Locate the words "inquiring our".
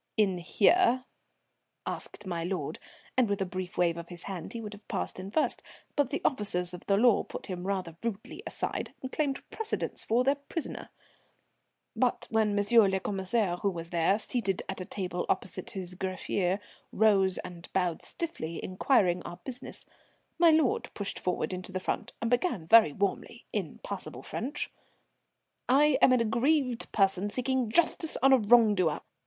18.63-19.37